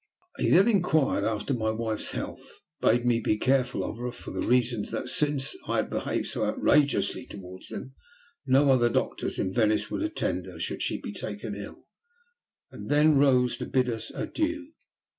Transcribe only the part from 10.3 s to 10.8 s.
her,